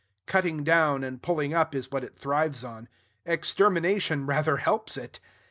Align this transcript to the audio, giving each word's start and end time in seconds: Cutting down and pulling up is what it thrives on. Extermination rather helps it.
Cutting 0.25 0.63
down 0.63 1.03
and 1.03 1.21
pulling 1.21 1.53
up 1.53 1.75
is 1.75 1.91
what 1.91 2.03
it 2.03 2.17
thrives 2.17 2.63
on. 2.63 2.89
Extermination 3.23 4.25
rather 4.25 4.57
helps 4.57 4.97
it. 4.97 5.19